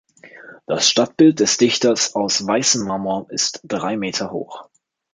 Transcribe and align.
Das 0.65 0.89
Standbild 0.89 1.39
des 1.41 1.57
Dichters 1.59 2.15
aus 2.15 2.47
weißem 2.47 2.87
Marmor 2.87 3.27
ist 3.29 3.59
drei 3.63 3.97
Meter 3.97 4.31
hoch. 4.31 4.67